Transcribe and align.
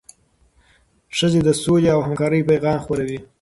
ښځې 1.17 1.39
د 1.43 1.49
سولې 1.61 1.89
او 1.95 1.99
همکارۍ 2.07 2.41
پیغام 2.49 2.77
خپروي. 2.83 3.19